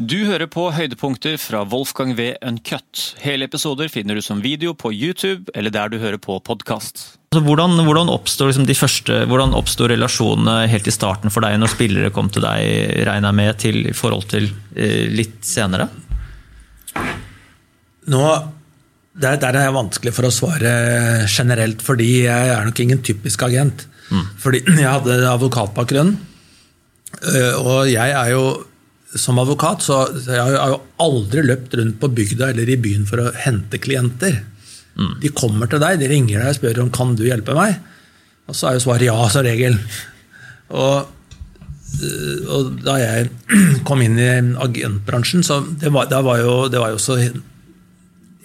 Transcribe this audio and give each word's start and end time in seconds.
Du 0.00 0.16
hører 0.24 0.48
på 0.48 0.62
høydepunkter 0.72 1.34
fra 1.36 1.58
Wolfgang 1.68 2.14
V. 2.16 2.30
Uncut. 2.40 3.00
Hele 3.20 3.44
episoder 3.44 3.90
finner 3.92 4.16
du 4.16 4.22
som 4.24 4.38
video 4.40 4.72
på 4.72 4.94
YouTube 4.96 5.52
eller 5.52 5.74
der 5.74 5.90
du 5.92 5.98
hører 6.00 6.16
på 6.16 6.38
podkast. 6.40 7.02
Altså, 7.28 7.42
hvordan, 7.44 7.74
hvordan 7.84 8.08
oppstår 8.08 8.48
liksom 8.48 8.64
de 8.64 8.76
første, 8.78 9.18
hvordan 9.28 9.52
oppstår 9.58 9.92
relasjonene 9.92 10.70
helt 10.72 10.88
i 10.88 10.94
starten 10.94 11.28
for 11.28 11.44
deg 11.44 11.58
når 11.60 11.72
spillere 11.74 12.12
kom 12.16 12.30
til 12.32 12.46
deg, 12.46 12.94
regner 13.10 13.28
jeg 13.28 13.38
med, 13.42 13.58
til, 13.60 13.78
i 13.90 13.92
forhold 13.92 14.24
til 14.32 14.48
eh, 14.72 15.04
litt 15.12 15.44
senere? 15.44 15.90
Nå, 18.08 18.24
der, 19.20 19.36
der 19.36 19.52
er 19.52 19.68
jeg 19.68 19.76
vanskelig 19.76 20.16
for 20.16 20.30
å 20.30 20.32
svare 20.32 20.74
generelt, 21.28 21.84
fordi 21.84 22.08
jeg 22.22 22.56
er 22.56 22.64
nok 22.64 22.82
ingen 22.86 23.04
typisk 23.04 23.44
agent. 23.50 23.84
Fordi 24.40 24.64
jeg 24.80 24.88
hadde 24.88 25.20
advokatbakgrunn, 25.36 26.16
øh, 27.20 27.54
og 27.60 27.92
jeg 27.92 28.16
er 28.16 28.32
jo 28.32 28.48
som 29.18 29.38
advokat 29.42 29.82
så 29.82 30.04
så 30.14 30.36
jeg 30.36 30.58
har 30.60 30.74
jo 30.74 30.80
aldri 31.02 31.42
løpt 31.46 31.74
rundt 31.78 31.98
på 32.02 32.10
bygda 32.14 32.52
eller 32.52 32.68
i 32.70 32.78
byen 32.78 33.06
for 33.08 33.22
å 33.22 33.32
hente 33.42 33.80
klienter. 33.82 34.42
De 35.22 35.30
kommer 35.34 35.70
til 35.70 35.80
deg, 35.82 36.00
de 36.00 36.10
ringer 36.10 36.42
deg 36.42 36.50
og 36.50 36.58
spør 36.58 36.82
om 36.84 36.92
kan 36.94 37.14
du 37.18 37.24
hjelpe 37.26 37.56
meg. 37.56 37.78
Og 38.50 38.56
så 38.58 38.68
er 38.68 38.76
jo 38.76 38.84
svaret 38.84 39.06
ja, 39.06 39.16
som 39.32 39.46
regel. 39.46 39.76
Og, 40.74 41.08
øh, 42.02 42.40
og 42.50 42.70
da 42.84 42.96
jeg 43.00 43.30
kom 43.88 44.02
inn 44.04 44.18
i 44.20 44.30
agentbransjen, 44.66 45.44
så 45.46 45.60
det 45.80 45.92
var, 45.94 46.10
det 46.10 46.20
var, 46.26 46.42
jo, 46.42 46.54
det 46.72 46.82
var 46.82 46.94
jo 46.94 47.00
så 47.02 47.18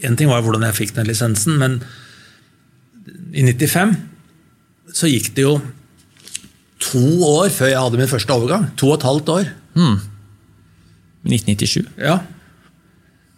En 0.05 0.17
ting 0.19 0.27
var 0.29 0.43
hvordan 0.43 0.65
jeg 0.67 0.75
fikk 0.75 0.91
den 0.97 1.07
lisensen, 1.07 1.55
men 1.57 1.77
i 3.33 3.41
95 3.47 3.93
så 4.93 5.07
gikk 5.09 5.31
det 5.37 5.45
jo 5.45 5.53
to 6.83 7.05
år 7.25 7.47
før 7.53 7.71
jeg 7.71 7.79
hadde 7.79 8.01
min 8.01 8.11
første 8.11 8.35
overgang. 8.35 8.67
To 8.77 8.91
og 8.91 8.99
et 8.99 9.07
halvt 9.07 9.31
år. 9.33 9.47
1997. 11.25 11.89
Ja. 12.01 12.19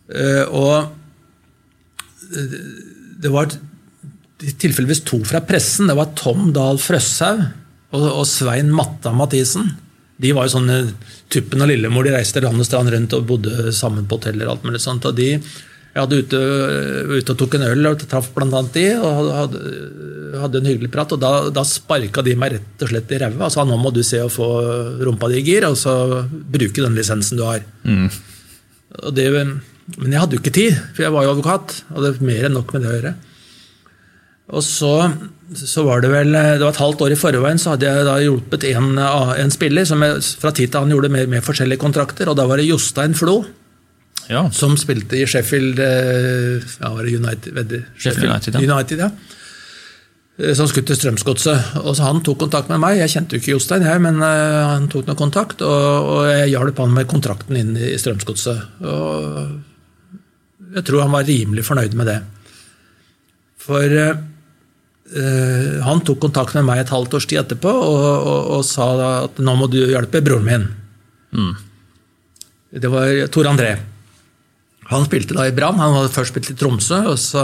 Eh, 0.07 0.43
og 0.47 0.91
eh, 2.35 2.57
det 3.17 3.31
var 3.33 3.51
tilfeldigvis 4.37 5.03
to 5.07 5.21
fra 5.27 5.41
pressen. 5.45 5.89
Det 5.89 5.97
var 5.97 6.13
Tom 6.19 6.51
Dahl 6.55 6.79
Frøshaug 6.81 7.45
og, 7.97 8.23
Svein 8.29 8.69
Matta 8.75 9.13
Mathisen. 9.15 9.71
De 10.21 10.33
var 10.35 10.47
jo 10.47 10.57
sånne 10.57 10.77
Tuppen 11.31 11.63
og 11.63 11.69
Lillemor 11.69 12.07
de 12.07 12.13
reiste 12.15 12.41
land 12.43 12.59
og 12.59 12.67
strand 12.67 12.91
rundt 12.93 13.15
og 13.15 13.27
bodde 13.29 13.71
sammen 13.75 14.07
på 14.07 14.19
hoteller. 14.19 14.47
og 14.47 14.57
alt 14.57 14.67
mulig 14.67 14.81
sånt, 14.83 15.05
og 15.05 15.17
de 15.17 15.35
jeg 15.93 16.03
hadde 16.03 16.17
ute, 16.21 16.39
ute 17.09 17.33
og 17.33 17.37
tok 17.39 17.55
en 17.57 17.63
øl 17.71 17.87
og 17.89 18.03
traff 18.05 18.27
annet 18.43 18.75
de, 18.75 18.85
og 19.01 19.31
hadde, 19.33 19.61
hadde 20.43 20.59
en 20.61 20.69
hyggelig 20.69 20.91
prat. 20.93 21.15
og 21.15 21.21
Da, 21.23 21.31
da 21.49 21.63
sparka 21.65 22.21
de 22.25 22.35
meg 22.37 22.53
rett 22.53 22.85
og 22.85 22.91
slett 22.91 23.13
i 23.15 23.21
ræva 23.23 23.47
og 23.47 23.53
sa 23.55 23.65
nå 23.65 23.79
må 23.81 23.89
du 23.95 24.03
se 24.05 24.21
å 24.21 24.29
få 24.29 24.49
rumpa 25.01 25.31
di 25.31 25.41
i 25.41 25.45
gir, 25.47 25.65
og 25.65 25.77
så 25.79 25.95
bruke 26.29 26.83
den 26.83 26.97
lisensen 26.97 27.39
du 27.39 27.47
har. 27.47 27.65
Og 29.07 29.15
det, 29.17 29.25
men 29.33 30.13
jeg 30.13 30.21
hadde 30.21 30.37
jo 30.37 30.43
ikke 30.43 30.57
tid, 30.59 30.77
for 30.93 31.07
jeg 31.07 31.15
var 31.15 31.25
jo 31.25 31.33
advokat. 31.33 31.79
Hadde 31.95 32.13
mer 32.29 32.45
enn 32.45 32.57
nok 32.59 32.75
med 32.75 32.85
det 32.85 32.91
å 32.91 32.95
gjøre. 32.99 33.15
Og 34.57 34.63
så, 34.63 34.93
så 35.59 35.83
var 35.83 36.03
det 36.03 36.13
vel 36.13 36.31
det 36.31 36.63
var 36.63 36.71
et 36.71 36.79
halvt 36.79 37.01
år 37.03 37.13
i 37.15 37.19
forveien 37.19 37.59
så 37.59 37.73
hadde 37.73 37.89
jeg 37.89 38.05
da 38.07 38.15
hjulpet 38.23 38.63
en, 38.69 38.93
en 39.01 39.51
spiller 39.51 39.87
som 39.87 40.03
jeg, 40.05 40.21
fra 40.39 40.53
tid 40.55 40.71
til 40.71 40.79
annen 40.79 40.95
gjorde 40.95 41.11
med, 41.11 41.27
med 41.33 41.43
forskjellige 41.43 41.81
kontrakter. 41.81 42.29
og 42.31 42.37
Da 42.39 42.45
var 42.47 42.61
det 42.61 42.69
Jostein 42.69 43.17
Flo 43.17 43.41
Ja. 44.27 44.43
som 44.51 44.73
spilte 44.75 45.15
i 45.15 45.25
Sheffield 45.29 45.79
eh, 45.79 46.63
ja, 46.81 46.89
var 46.91 47.05
det 47.05 47.15
United. 47.15 47.83
Sheffield 47.95 48.27
United, 48.31 48.57
ja. 48.59 48.73
United, 48.75 48.99
ja. 49.05 49.11
Eh, 50.37 50.53
Som 50.57 50.67
skutt 50.69 50.87
til 50.89 50.97
Strømsgodset. 50.99 51.77
Og 51.81 51.97
Han 52.03 52.21
tok 52.25 52.41
kontakt 52.45 52.69
med 52.69 52.81
meg. 52.83 52.99
Jeg 53.01 53.13
kjente 53.15 53.35
jo 53.37 53.41
ikke 53.41 53.55
Jostein, 53.55 53.87
jeg, 53.87 54.03
men 54.03 54.21
eh, 54.21 54.61
han 54.73 54.87
tok 54.91 55.07
noe 55.09 55.17
kontakt. 55.17 55.63
Og, 55.65 56.11
og 56.13 56.27
jeg 56.29 56.51
hjalp 56.53 56.83
han 56.83 56.93
med 56.93 57.09
kontrakten 57.09 57.57
inn 57.59 57.73
i 57.79 57.95
Strømsgodset. 57.97 58.83
Og 58.85 60.75
jeg 60.77 60.83
tror 60.87 61.05
han 61.07 61.15
var 61.15 61.27
rimelig 61.27 61.65
fornøyd 61.65 61.95
med 61.97 62.11
det. 62.11 62.19
For 63.67 63.97
eh, 64.03 64.17
han 65.87 66.03
tok 66.03 66.19
kontakt 66.27 66.53
med 66.57 66.67
meg 66.67 66.83
et 66.83 66.91
halvt 66.91 67.15
års 67.17 67.27
tid 67.31 67.39
etterpå 67.45 67.71
og, 67.71 68.01
og, 68.27 68.49
og 68.57 68.65
sa 68.67 68.91
at 69.23 69.39
nå 69.39 69.53
må 69.55 69.69
du 69.71 69.79
hjelpe 69.87 70.19
broren 70.23 70.43
min. 70.47 70.65
Det 72.75 72.91
var 72.91 73.31
Tor 73.31 73.47
André. 73.47 73.77
Han 74.87 75.03
spilte 75.07 75.35
da 75.35 75.47
i 75.47 75.53
Brann. 75.55 75.79
Han 75.81 75.95
hadde 75.97 76.13
først 76.13 76.31
spilt 76.31 76.53
i 76.53 76.55
Tromsø. 76.55 77.01
og 77.11 77.19
så 77.19 77.43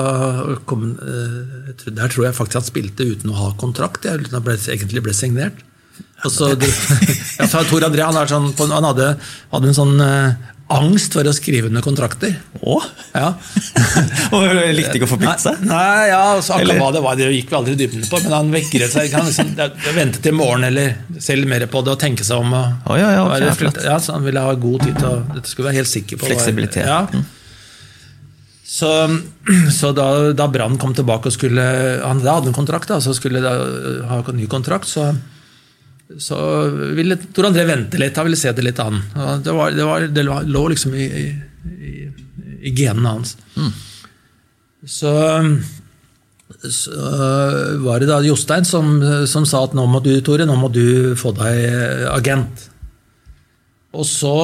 kom, 0.65 0.93
eh, 0.95 1.73
Der 1.91 2.07
tror 2.07 2.25
jeg 2.25 2.35
faktisk 2.35 2.61
han 2.61 2.69
spilte 2.69 3.03
uten 3.03 3.31
å 3.31 3.39
ha 3.39 3.53
kontrakt. 3.59 4.05
Uten 4.05 4.31
å 4.31 4.41
han 4.41 4.57
egentlig 4.71 5.03
ble 5.03 5.13
signert. 5.13 5.59
Og 6.23 6.31
så, 6.31 6.47
ja, 6.55 7.63
Tor 7.69 7.83
André 7.83 8.05
han, 8.05 8.15
sånn, 8.27 8.71
han 8.71 8.87
hadde, 8.87 9.09
hadde 9.51 9.67
en 9.69 9.75
sånn 9.77 9.99
eh, 10.01 10.33
angst 10.71 11.13
for 11.13 11.27
å 11.27 11.33
skrive 11.35 11.67
under 11.67 11.83
kontrakter. 11.83 12.37
Åh? 12.61 12.85
Ja. 13.13 13.33
Og 14.35 14.45
likte 14.73 14.95
ikke 14.97 15.07
å 15.07 15.11
forplikte 15.11 15.43
seg? 15.43 15.65
Nei, 15.67 16.07
ja, 16.09 16.21
altså, 16.37 16.55
akkurat 16.55 16.79
hva 16.79 16.89
det 16.95 17.03
var, 17.03 17.19
det 17.19 17.29
gikk 17.35 17.51
vi 17.51 17.57
aldri 17.59 17.75
dybden 17.79 18.07
på, 18.09 18.21
men 18.23 18.35
han 18.37 18.49
vekret 18.53 18.93
seg. 18.93 19.13
Han 19.13 19.27
liksom, 19.29 19.53
ventet 19.97 20.23
til 20.25 20.35
morgen 20.37 20.65
eller 20.69 20.95
se 21.21 21.37
litt 21.37 21.51
mer 21.51 21.67
på 21.69 21.83
det 21.85 21.93
og 21.93 22.01
tenke 22.01 22.25
seg 22.25 22.41
om. 22.41 22.55
Og, 22.57 22.89
Å, 22.89 22.97
ja, 22.99 23.11
ja, 23.17 23.25
ok, 23.27 23.35
være 23.35 23.55
flott. 23.59 23.79
ja, 23.85 23.99
så 24.01 24.17
han 24.17 24.25
ville 24.25 24.43
ha 24.43 24.55
god 24.55 24.87
tid 24.87 24.99
til 24.99 25.09
å 25.11 25.15
Dette 25.33 25.51
skulle 25.51 25.69
være 25.69 25.81
helt 25.81 25.91
sikker 25.91 26.19
på. 26.21 26.29
Fleksibilitet. 26.31 26.87
Ja. 26.87 27.03
Så, 28.73 28.89
så 29.75 29.91
da, 29.93 30.07
da 30.33 30.47
Brann 30.49 30.79
kom 30.81 30.95
tilbake 30.97 31.29
og 31.29 31.35
skulle 31.35 31.61
Han 32.01 32.23
da 32.23 32.39
hadde 32.39 32.49
en 32.49 32.55
kontrakt, 32.57 32.89
da, 32.89 32.97
så 33.03 33.13
skulle 33.13 33.43
da 33.43 33.51
ha 34.09 34.23
en 34.23 34.39
ny 34.39 34.47
kontrakt, 34.49 34.89
så, 34.89 35.11
så 36.19 36.37
ville 36.97 37.17
Tor 37.33 37.47
André 37.49 37.65
vente 37.65 37.99
litt. 38.01 38.17
Han 38.17 38.27
ville 38.27 38.39
se 38.39 38.51
det 38.53 38.65
litt 38.65 38.79
an. 38.81 38.99
Det, 39.43 39.53
var, 39.53 39.71
det, 39.71 39.85
var, 39.87 40.07
det 40.07 40.25
lå 40.25 40.63
liksom 40.73 40.93
i, 40.95 41.07
i, 41.07 42.07
i 42.61 42.73
genene 42.75 43.15
hans. 43.15 43.35
Så, 44.85 45.13
så 46.69 47.07
var 47.85 48.03
det 48.03 48.11
da 48.11 48.19
Jostein 48.25 48.67
som, 48.67 48.97
som 49.29 49.47
sa 49.47 49.63
at 49.67 49.75
nå 49.77 49.87
må 49.89 50.03
du, 50.03 50.13
Tore, 50.25 50.45
nå 50.49 50.57
må 50.59 50.69
du 50.73 51.15
få 51.19 51.33
deg 51.37 52.05
agent. 52.11 52.67
Og 53.93 54.05
så 54.09 54.35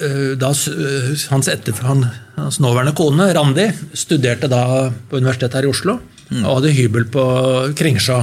eh, 0.00 0.32
da, 0.40 0.50
hans, 0.50 1.48
etter, 1.52 1.80
hans 1.84 2.60
nåværende 2.62 2.96
kone, 2.96 3.28
Randi, 3.36 3.68
studerte 3.96 4.50
da 4.50 4.90
på 5.08 5.20
Universitetet 5.20 5.60
her 5.60 5.68
i 5.68 5.72
Oslo 5.72 5.98
og 6.26 6.56
hadde 6.56 6.74
hybel 6.74 7.06
på 7.12 7.24
Kringsjå. 7.78 8.16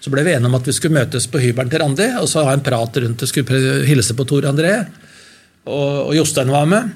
Så 0.00 0.12
ble 0.12 0.24
vi 0.24 0.32
enige 0.32 0.48
om 0.48 0.56
at 0.56 0.68
vi 0.68 0.72
skulle 0.72 0.96
møtes 0.96 1.28
på 1.28 1.42
hybelen 1.42 1.70
til 1.72 1.82
Randi 1.82 2.08
og 2.22 2.28
så 2.30 2.46
ha 2.46 2.56
en 2.56 2.64
prat 2.64 2.96
rundt 3.04 3.24
og 3.24 3.28
skulle 3.28 3.84
hilse 3.88 4.16
på 4.16 4.26
Tor 4.28 4.48
André. 4.48 4.74
Og, 5.68 6.08
og 6.08 6.14
Jostein 6.16 6.52
var 6.52 6.68
med. 6.70 6.94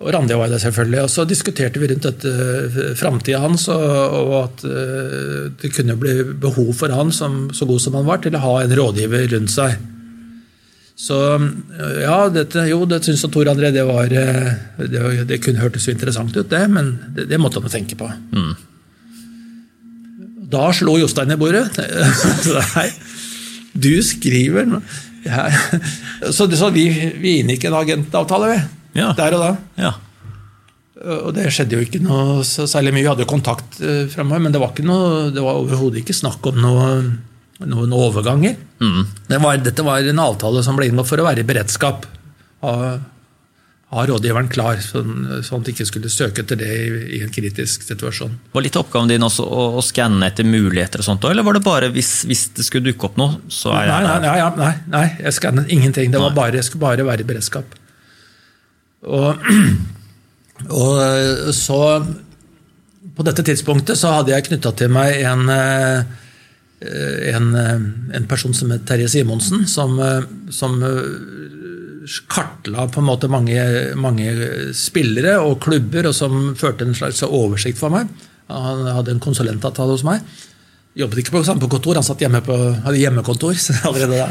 Og 0.00 0.12
Randi 0.14 0.36
var 0.36 0.48
der 0.48 0.60
selvfølgelig. 0.60 1.02
Og 1.04 1.10
så 1.12 1.26
diskuterte 1.28 1.80
vi 1.80 1.88
rundt 1.90 2.06
dette 2.08 2.92
framtida 2.96 3.40
hans, 3.42 3.66
og, 3.72 4.16
og 4.20 4.36
at 4.38 4.64
eh, 4.68 5.48
det 5.60 5.72
kunne 5.76 5.96
bli 6.00 6.14
behov 6.40 6.72
for 6.76 6.92
han, 6.96 7.12
som, 7.12 7.48
så 7.56 7.68
god 7.68 7.82
som 7.84 7.98
han 7.98 8.08
var, 8.08 8.22
til 8.24 8.36
å 8.36 8.44
ha 8.44 8.54
en 8.62 8.76
rådgiver 8.78 9.28
rundt 9.34 9.52
seg. 9.52 9.76
Så 11.00 11.16
ja, 12.02 12.16
dette, 12.32 12.66
jo, 12.68 12.82
det 12.88 13.00
syns 13.06 13.24
Tor 13.32 13.48
André 13.48 13.70
det 13.72 13.84
var 13.88 14.12
eh, 14.12 14.50
det, 14.80 15.04
det 15.28 15.38
kunne 15.44 15.62
hørtes 15.62 15.88
jo 15.88 15.94
interessant 15.96 16.36
ut, 16.36 16.48
det, 16.48 16.64
men 16.72 16.92
det, 17.16 17.28
det 17.30 17.40
måtte 17.40 17.60
han 17.60 17.72
tenke 17.72 17.96
på. 18.00 18.08
Da 20.50 20.70
slo 20.74 20.96
Jostein 20.98 21.30
i 21.30 21.38
bordet. 21.38 21.78
Nei, 22.76 22.88
du 23.72 23.92
skriver. 24.02 24.76
Ja. 25.26 25.46
Så, 26.32 26.48
så 26.56 26.70
vi, 26.74 26.88
vi 27.20 27.38
inngikk 27.40 27.68
en 27.68 27.76
agentavtale, 27.80 28.54
vi. 28.54 28.60
Ja. 29.00 29.12
Der 29.18 29.36
og 29.36 29.44
da. 29.44 29.50
Ja. 29.78 29.92
Og 31.00 31.30
det 31.32 31.46
skjedde 31.54 31.78
jo 31.78 31.84
ikke 31.86 32.02
noe 32.04 32.42
så 32.44 32.66
særlig 32.68 32.92
mye. 32.92 33.04
Vi 33.04 33.08
hadde 33.08 33.24
jo 33.24 33.30
kontakt 33.30 33.78
eh, 33.80 34.04
fremover, 34.12 34.42
men 34.44 34.52
det 34.52 34.60
var, 34.60 34.74
noe, 34.84 35.30
det 35.32 35.44
var 35.44 35.60
overhodet 35.62 36.02
ikke 36.02 36.16
snakk 36.16 36.50
om 36.50 36.58
noe, 36.60 36.88
noen 37.62 37.94
overganger. 37.96 38.58
Det 39.30 39.38
var, 39.40 39.62
dette 39.64 39.86
var 39.86 40.04
en 40.04 40.20
avtale 40.26 40.64
som 40.66 40.76
ble 40.76 40.90
inngått 40.90 41.08
for 41.08 41.22
å 41.22 41.28
være 41.30 41.44
i 41.44 41.48
beredskap. 41.48 42.04
Ha, 42.66 42.74
ha 43.90 44.04
rådgiveren 44.06 44.46
klar, 44.50 44.78
sånn, 44.84 45.42
sånn 45.42 45.64
at 45.64 45.66
de 45.66 45.72
ikke 45.74 45.86
skulle 45.88 46.10
søke 46.12 46.44
etter 46.44 46.58
det 46.60 46.68
i, 46.70 46.90
i 47.16 47.20
en 47.24 47.32
kritisk 47.34 47.82
situasjon. 47.88 48.36
Var 48.54 48.62
litt 48.62 48.78
oppgaven 48.78 49.10
din 49.10 49.26
også 49.26 49.42
å, 49.42 49.64
å 49.80 49.82
skanne 49.82 50.28
etter 50.30 50.46
muligheter 50.46 51.02
og 51.02 51.08
sånt, 51.08 51.26
eller 51.26 51.46
var 51.46 51.58
det 51.58 51.64
bare 51.66 51.88
hvis, 51.90 52.12
hvis 52.30 52.44
det 52.54 52.68
skulle 52.68 52.92
dukke 52.92 53.08
opp 53.10 53.18
noe, 53.18 53.40
så 53.50 53.74
er 53.74 53.88
jeg 53.88 54.06
nei, 54.06 54.14
nei, 54.22 54.28
nei, 54.28 54.50
nei, 54.62 54.72
nei 54.94 55.04
jeg 55.24 55.38
skannet 55.40 55.74
ingenting. 55.74 56.14
Det 56.14 56.22
var 56.22 56.36
bare, 56.38 56.60
jeg 56.60 56.68
skulle 56.68 56.86
bare 56.86 57.08
være 57.08 57.26
i 57.26 57.30
beredskap. 57.32 57.74
Og, 59.10 59.50
og 60.82 60.98
eh, 61.00 61.50
så 61.56 61.78
På 63.16 63.24
dette 63.24 63.44
tidspunktet 63.44 63.96
så 63.96 64.12
hadde 64.18 64.34
jeg 64.34 64.44
knytta 64.50 64.74
til 64.76 64.92
meg 64.92 65.18
en, 65.28 65.48
eh, 65.50 66.18
en, 67.34 67.48
eh, 67.56 67.86
en 68.20 68.28
person 68.28 68.54
som 68.56 68.70
het 68.72 68.84
Terje 68.88 69.08
Simonsen, 69.16 69.66
som, 69.68 69.98
som 70.52 70.78
kartla 72.30 72.86
på 72.90 73.00
en 73.00 73.06
måte 73.06 73.30
mange, 73.30 73.62
mange 73.98 74.32
spillere 74.76 75.36
og 75.44 75.60
klubber, 75.62 76.08
og 76.10 76.16
som 76.16 76.54
førte 76.58 76.86
en 76.86 76.96
slags 76.96 77.22
oversikt 77.26 77.78
for 77.80 77.92
meg. 77.94 78.10
Han 78.50 78.86
hadde 78.88 79.14
en 79.14 79.22
konsulentavtale 79.22 79.94
hos 79.94 80.06
meg. 80.06 80.24
Jobbet 80.98 81.22
ikke 81.22 81.36
på 81.36 81.44
samme 81.46 81.70
kontor, 81.70 82.00
han 82.00 82.06
satt 82.06 82.22
hjemme 82.24 82.42
på, 82.42 82.56
hadde 82.84 82.98
hjemmekontor 82.98 83.54
allerede 83.90 84.18
da. 84.18 84.30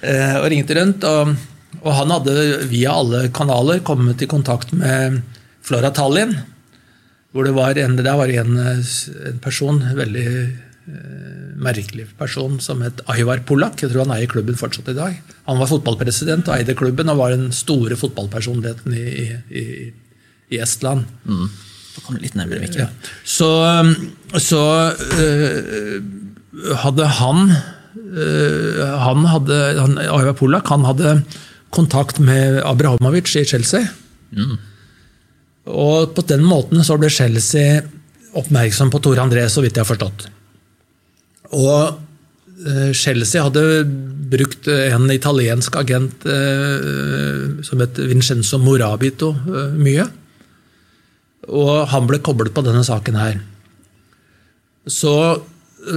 Eh, 0.00 0.36
og 0.38 0.46
ringte 0.52 0.78
rundt. 0.78 1.04
Og, 1.08 1.34
og 1.82 1.92
han 1.98 2.14
hadde 2.14 2.36
via 2.70 2.94
alle 2.94 3.26
kanaler 3.34 3.82
kommet 3.86 4.22
i 4.22 4.30
kontakt 4.30 4.72
med 4.76 5.20
Flora 5.66 5.90
Tallinn. 5.94 6.36
Hvor 7.30 7.46
det 7.46 7.54
var 7.54 7.78
en, 7.78 7.98
der 7.98 8.16
var 8.18 8.30
en, 8.30 8.56
en 8.58 9.42
person, 9.42 9.82
veldig 9.98 10.26
merkelig 11.60 12.06
person, 12.18 12.58
som 12.62 12.80
het 12.84 13.02
Aivar 13.10 13.42
Polak. 13.46 13.82
Jeg 13.82 13.92
tror 13.92 14.06
han 14.06 14.14
eier 14.16 14.30
klubben 14.30 14.58
fortsatt 14.58 14.88
i 14.92 14.96
dag. 14.96 15.18
Han 15.48 15.60
var 15.60 15.68
fotballpresident 15.70 16.48
og 16.48 16.56
eide 16.56 16.76
klubben 16.78 17.12
og 17.12 17.20
var 17.20 17.34
den 17.34 17.50
store 17.54 17.98
fotballpersonligheten 18.00 18.96
i, 18.96 19.26
i, 19.50 19.64
i 20.54 20.62
Estland. 20.62 21.04
Mm. 21.28 21.50
Litt 22.22 22.38
nærmere 22.38 22.62
Mikkel. 22.62 22.86
Ja. 22.86 22.88
Så, 23.28 23.50
så 24.40 24.62
øh, 25.20 26.00
hadde 26.80 27.06
han 27.18 27.52
øh, 27.52 28.80
Han 29.04 29.26
hadde 29.28 29.58
han, 29.80 29.98
Aivar 29.98 30.36
Polak 30.38 30.70
han 30.72 30.86
hadde 30.88 31.20
kontakt 31.74 32.18
med 32.22 32.62
Abrahamovic 32.64 33.34
i 33.36 33.44
Chelsea. 33.44 33.84
Og 35.70 36.14
på 36.16 36.24
den 36.26 36.42
måten 36.46 36.82
så 36.86 36.96
ble 36.98 37.10
Chelsea 37.12 37.82
oppmerksom 38.38 38.90
på 38.90 39.00
Tore 39.02 39.22
André, 39.22 39.44
så 39.50 39.62
vidt 39.62 39.76
jeg 39.76 39.84
har 39.84 39.90
forstått. 39.90 40.30
Og 41.56 41.98
øh, 42.66 42.92
Chelsea 42.94 43.42
hadde 43.42 43.84
brukt 44.30 44.68
en 44.70 45.10
italiensk 45.10 45.76
agent 45.76 46.26
øh, 46.26 47.60
som 47.66 47.82
het 47.82 47.98
Vincenzo 47.98 48.58
Morabito 48.62 49.34
øh, 49.48 49.74
mye. 49.74 50.06
Og 51.50 51.88
han 51.90 52.06
ble 52.06 52.20
koblet 52.22 52.54
på 52.54 52.62
denne 52.62 52.84
saken 52.86 53.18
her. 53.18 53.40
Så 54.86 55.14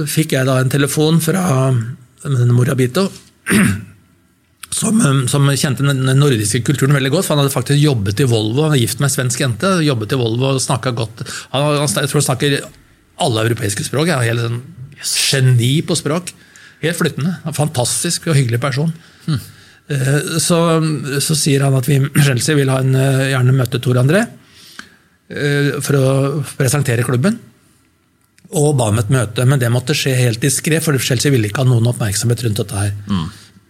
fikk 0.08 0.32
jeg 0.32 0.48
da 0.48 0.58
en 0.60 0.72
telefon 0.72 1.20
fra 1.20 1.68
denne 2.24 2.54
Morabito, 2.56 3.04
som, 4.78 5.00
som 5.28 5.50
kjente 5.52 5.84
den 5.84 6.08
nordiske 6.18 6.62
kulturen 6.64 6.96
veldig 6.96 7.12
godt. 7.12 7.26
for 7.26 7.34
Han 7.34 7.44
hadde 7.44 7.54
faktisk 7.54 7.82
jobbet 7.82 8.22
i 8.24 8.28
Volvo, 8.28 8.64
han 8.64 8.72
var 8.72 8.80
gift 8.80 9.00
med 9.00 9.10
en 9.10 9.14
svensk 9.14 9.44
jente. 9.44 9.70
jobbet 9.84 10.16
i 10.16 10.18
Volvo 10.18 10.54
og 10.54 10.88
godt. 10.96 11.22
Han, 11.52 11.68
jeg 11.84 12.08
tror 12.08 12.20
han 12.20 12.28
snakker 12.30 12.58
alle 13.24 13.44
europeiske 13.44 13.84
språk. 13.84 14.08
Ja, 14.08 14.22
hele 14.24 14.48
helt 14.48 14.73
sånn 15.02 15.54
geni 15.56 15.82
på 15.86 15.96
språk. 15.98 16.32
Helt 16.84 16.98
flyttende. 16.98 17.38
Fantastisk 17.56 18.28
og 18.28 18.36
hyggelig 18.36 18.60
person. 18.60 18.92
Eh, 19.88 20.38
Så, 20.40 20.58
så 21.20 21.34
sier 21.36 21.60
han 21.64 21.74
at 21.76 21.88
vi 21.88 21.98
Chelsea 22.24 22.56
vil 22.56 22.70
ha 22.72 22.78
en, 22.80 22.94
øh, 22.94 23.24
gjerne 23.32 23.52
møte 23.56 23.80
Tor 23.84 23.98
André 24.00 24.22
eh, 25.28 25.74
for 25.84 25.98
å 25.98 26.44
presentere 26.58 27.04
klubben. 27.04 27.38
Og 28.54 28.76
ba 28.78 28.90
om 28.92 28.98
et 29.00 29.10
møte, 29.10 29.44
men 29.48 29.58
det 29.58 29.70
måtte 29.72 29.96
skje 29.96 30.12
helt 30.14 30.40
diskré, 30.40 30.78
for 30.84 30.96
Chelsea 31.02 31.32
ville 31.32 31.48
ikke 31.48 31.64
ha 31.64 31.68
noen 31.68 31.88
oppmerksomhet 31.90 32.44
rundt 32.44 32.60
dette 32.60 32.76
her. 32.76 32.92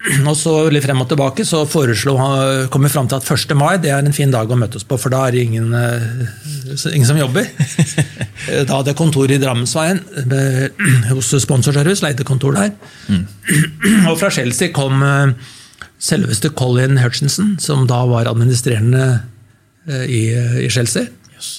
Og 0.29 0.37
så 0.37 0.53
litt 0.73 0.85
frem 0.85 1.01
og 1.01 1.09
tilbake 1.09 1.47
så 1.49 1.63
foreslo 1.69 2.17
han, 2.19 2.69
kom 2.73 2.85
vi 2.85 2.93
fram 2.93 3.09
til 3.09 3.21
at 3.21 3.31
1. 3.31 3.55
mai 3.57 3.77
det 3.81 3.93
er 3.95 4.05
en 4.05 4.17
fin 4.17 4.33
dag 4.33 4.51
å 4.51 4.59
møtes 4.59 4.85
på, 4.87 4.99
for 5.01 5.13
da 5.13 5.25
er 5.27 5.37
det 5.37 5.45
ingen, 5.47 5.73
eh, 5.79 6.85
ingen 6.93 7.09
som 7.09 7.21
jobber. 7.21 7.49
Da 8.45 8.77
hadde 8.77 8.93
jeg 8.93 8.99
kontor 8.99 9.31
i 9.33 9.39
Drammensveien 9.41 10.03
hos 11.15 11.31
Sponsorservice, 11.41 12.05
leide 12.05 12.27
kontor 12.29 12.57
der. 12.59 12.75
Og 14.11 14.19
fra 14.21 14.29
Chelsea 14.35 14.73
kom 14.75 15.01
eh, 15.07 15.33
selveste 15.97 16.53
Colin 16.53 17.01
Hutchinson, 17.01 17.55
som 17.63 17.87
da 17.89 18.03
var 18.11 18.29
administrerende 18.29 19.07
eh, 19.89 20.05
i, 20.05 20.23
i 20.67 20.69
Chelsea. 20.69 21.09
Yes. 21.33 21.55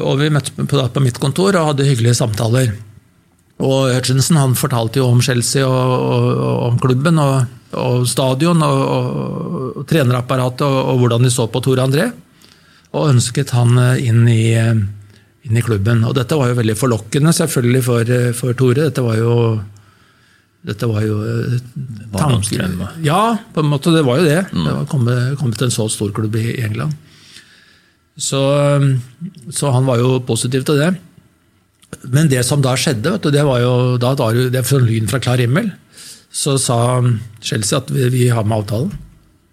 Og 0.00 0.16
vi 0.22 0.32
møttes 0.32 0.56
på, 0.56 0.64
på 0.64 1.04
mitt 1.04 1.20
kontor 1.20 1.58
og 1.60 1.74
hadde 1.74 1.90
hyggelige 1.90 2.16
samtaler. 2.22 2.72
Og 3.60 3.90
Hutchinson 3.92 4.38
han 4.40 4.56
fortalte 4.58 5.00
jo 5.02 5.08
om 5.10 5.20
Chelsea 5.24 5.66
og, 5.66 5.94
og, 6.00 6.28
og 6.32 6.62
om 6.70 6.78
klubben 6.80 7.20
og, 7.20 7.42
og 7.76 8.06
stadion 8.08 8.62
og, 8.64 9.82
trenerapparatet 9.90 10.64
og, 10.66 10.94
hvordan 11.00 11.26
de 11.26 11.32
så 11.32 11.46
på 11.50 11.62
Tore 11.64 11.84
André. 11.84 12.08
Og 12.96 13.12
ønsket 13.12 13.52
han 13.54 13.76
eh, 13.78 14.06
inn 14.08 14.24
i, 14.30 14.54
eh, 14.58 14.72
inn 15.46 15.58
i 15.58 15.64
klubben. 15.64 16.02
Og 16.08 16.16
dette 16.16 16.38
var 16.38 16.50
jo 16.50 16.58
veldig 16.58 16.78
forlokkende 16.78 17.34
selvfølgelig 17.36 17.84
for, 17.86 18.14
eh, 18.16 18.32
for 18.36 18.56
Tore. 18.58 18.88
Dette 18.88 19.04
var 19.04 19.20
jo 19.20 19.34
dette 20.60 20.84
var 20.84 21.04
jo 21.06 21.20
tanken. 22.12 22.82
ja. 23.00 23.38
På 23.54 23.62
en 23.62 23.70
måte. 23.70 23.94
Det 23.94 24.02
var 24.04 24.20
jo 24.20 24.26
det. 24.26 24.40
Det 24.52 24.72
var 24.74 24.88
kommet, 24.90 25.38
kommet 25.40 25.56
til 25.56 25.70
en 25.70 25.76
så 25.78 25.86
stor 25.88 26.10
klubb 26.12 26.36
i 26.36 26.58
England. 26.60 26.92
Så, 28.20 28.42
så 29.48 29.70
han 29.72 29.86
var 29.88 30.02
jo 30.02 30.18
positiv 30.28 30.66
til 30.68 30.82
det. 30.82 30.90
Men 32.10 32.30
det 32.30 32.42
som 32.46 32.62
da 32.64 32.76
skjedde, 32.78 33.16
vet 33.16 33.26
du, 33.26 33.30
det 33.34 33.44
var 33.46 33.62
jo 33.62 33.72
da 34.00 34.14
var 34.18 34.36
det, 34.36 34.50
det 34.54 34.64
var 34.66 34.86
lyn 34.86 35.10
fra 35.10 35.20
klar 35.22 35.42
himmel. 35.42 35.72
Så 36.30 36.56
sa 36.62 36.78
Chelsea 37.42 37.80
at 37.80 37.90
vi, 37.90 38.06
vi 38.14 38.28
har 38.30 38.46
med 38.46 38.62
avtalen. 38.62 38.92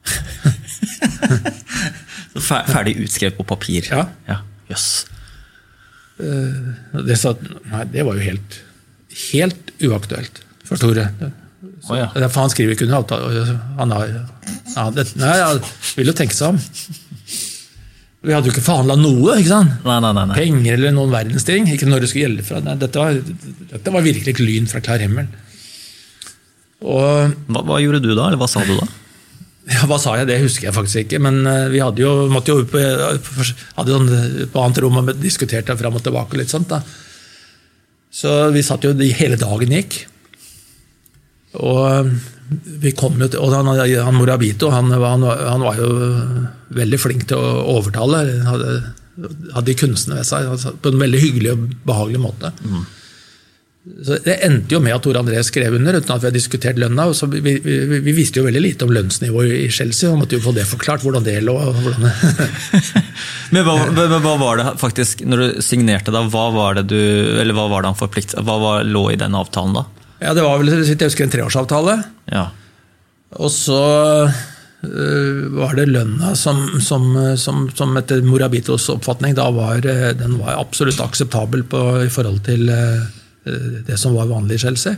Ferdig 2.48 2.94
utskrevet 3.02 3.38
på 3.40 3.48
papir. 3.50 3.88
Ja. 3.90 4.06
ja. 4.30 4.38
Jøss. 4.70 5.08
Det, 6.18 7.18
sa, 7.18 7.34
nei, 7.72 7.84
det 7.94 8.06
var 8.06 8.18
jo 8.18 8.26
helt, 8.26 8.62
helt 9.32 9.74
uaktuelt 9.86 10.42
for 10.66 10.82
Tore. 10.82 11.10
oh, 11.90 11.98
ja. 11.98 12.08
For 12.14 12.40
han 12.44 12.54
skriver 12.54 12.74
ikke 12.74 12.88
under 12.88 13.02
avtale. 13.02 13.58
Han 13.82 13.94
har, 13.94 14.16
han, 14.76 14.96
det, 14.98 15.10
nei, 15.18 15.36
han 15.42 15.62
vil 15.98 16.14
jo 16.14 16.18
tenke 16.18 16.38
seg 16.38 16.54
om. 16.54 16.58
Vi 18.26 18.34
hadde 18.34 18.50
jo 18.50 18.54
ikke 18.56 18.66
forhandla 18.66 18.96
noe. 18.98 19.36
ikke 19.38 19.52
sant? 19.52 19.74
Nei, 19.86 19.98
nei, 20.02 20.14
nei. 20.18 20.38
Penger 20.38 20.78
eller 20.80 20.96
noen 20.96 21.14
verdens 21.14 21.46
ting. 21.48 21.68
Ikke 21.70 21.90
når 21.90 22.04
det 22.04 22.10
skulle 22.12 22.26
gjelde 22.26 22.46
fra. 22.48 22.62
Nei, 22.66 22.78
dette, 22.82 23.02
var, 23.02 23.20
dette 23.74 23.94
var 23.94 24.06
virkelig 24.06 24.34
et 24.34 24.42
lyn 24.42 24.70
fra 24.70 24.82
klar 24.84 25.04
himmel. 25.04 25.30
Og 26.82 27.36
Hva, 27.50 27.62
hva 27.66 27.78
gjorde 27.82 28.02
du 28.04 28.12
da, 28.14 28.28
eller 28.28 28.42
hva 28.42 28.50
sa 28.50 28.64
du 28.66 28.74
da? 28.78 28.88
ja, 29.74 29.84
Hva 29.90 29.98
sa 30.02 30.16
jeg? 30.18 30.30
Det 30.30 30.42
husker 30.42 30.70
jeg 30.70 30.76
faktisk 30.76 31.06
ikke. 31.06 31.22
Men 31.24 31.42
eh, 31.46 31.68
vi 31.74 31.82
hadde 31.84 32.04
jo, 32.04 32.14
måtte 32.34 32.54
jo 32.56 32.66
på, 32.70 32.82
hadde 32.82 33.94
jo 33.94 34.02
sånn 34.02 34.52
på 34.54 34.64
annet 34.64 34.82
rom 34.84 35.02
og 35.04 35.14
diskuterte 35.22 35.78
fram 35.78 36.00
og 36.00 36.06
tilbake. 36.06 36.34
og 36.34 36.42
litt 36.42 36.54
sånt 36.54 36.72
da. 36.74 36.82
Så 38.18 38.34
vi 38.56 38.66
satt 38.66 38.86
jo 38.88 38.96
hele 38.98 39.38
dagen 39.38 39.74
gikk. 39.78 40.02
Og 41.64 42.12
vi 42.82 42.94
kom 42.96 43.18
jo 43.20 43.28
til, 43.28 43.42
og 43.44 43.56
han, 43.56 43.68
han 43.76 44.16
Morabito 44.16 44.70
han, 44.72 44.94
han, 44.94 45.26
han 45.26 45.66
var 45.66 45.82
jo 45.82 45.90
veldig 46.78 47.00
flink 47.02 47.28
til 47.32 47.42
å 47.42 47.66
overtale. 47.78 48.24
Han 48.46 48.48
Hadde, 48.48 48.78
hadde 49.56 49.66
de 49.72 49.74
kunstene 49.80 50.20
ved 50.20 50.28
seg 50.30 50.46
altså, 50.46 50.76
på 50.78 50.92
en 50.94 51.02
veldig 51.02 51.20
hyggelig 51.24 51.56
og 51.56 51.66
behagelig 51.88 52.22
måte. 52.22 52.52
Så 54.04 54.18
Det 54.24 54.36
endte 54.44 54.76
jo 54.76 54.82
med 54.84 54.96
at 54.96 55.04
Tor 55.06 55.18
André 55.20 55.40
skrev 55.48 55.78
under, 55.78 55.96
uten 55.98 56.14
at 56.14 56.22
vi 56.24 56.28
har 56.28 56.36
diskutert 56.36 56.80
lønna. 56.80 57.08
Så 57.16 57.30
vi, 57.32 57.40
vi, 57.44 57.56
vi, 57.64 58.00
vi 58.04 58.16
visste 58.16 58.42
jo 58.42 58.46
veldig 58.48 58.62
lite 58.64 58.88
om 58.88 58.94
lønnsnivået 58.94 59.54
i 59.64 59.70
Chelsea, 59.74 60.12
og 60.12 60.22
måtte 60.22 60.38
jo 60.38 60.44
få 60.44 60.54
det 60.56 60.68
forklart. 60.70 61.06
hvordan 61.06 61.26
det 61.26 61.40
lå. 61.46 61.56
hvordan 61.56 62.10
Men 63.54 63.64
hva, 63.64 63.78
men, 63.96 64.18
hva 64.22 64.36
var 64.42 64.60
det 64.60 64.72
faktisk, 64.82 65.24
når 65.24 65.44
du 65.44 65.62
signerte 65.64 66.14
da, 66.14 66.26
hva 66.28 66.50
var 66.54 66.80
det 66.80 66.90
du, 66.92 67.00
eller 67.40 67.56
hva 67.56 67.70
var 67.72 67.84
det 67.84 67.94
han 67.94 68.00
forpliktet, 68.00 68.42
hva 68.44 68.58
var, 68.62 68.84
lå 68.88 69.08
i 69.14 69.20
den 69.20 69.38
avtalen 69.40 69.80
da? 69.80 69.88
Ja, 70.20 70.34
Det 70.34 70.44
var 70.44 70.60
vel 70.62 70.72
jeg 70.74 70.98
husker 71.00 71.26
en 71.26 71.34
treårsavtale. 71.34 71.98
Ja. 72.32 72.48
Og 73.38 73.52
så 73.52 73.82
øh, 74.88 75.42
var 75.58 75.76
det 75.78 75.90
lønna 75.90 76.34
som, 76.36 76.64
som, 76.82 77.10
som, 77.38 77.68
som 77.76 77.98
etter 78.00 78.24
Morabitos 78.26 78.88
oppfatning 78.94 79.36
da 79.38 79.50
var, 79.54 79.84
øh, 79.84 80.14
den 80.18 80.38
var 80.40 80.58
absolutt 80.58 81.02
akseptabel 81.04 81.66
på, 81.68 81.84
i 82.06 82.14
forhold 82.14 82.40
til 82.48 82.70
øh, 82.72 83.04
det 83.88 84.00
som 84.00 84.16
var 84.18 84.32
vanlig 84.32 84.58
i 84.58 84.66
Chelsea. 84.66 84.98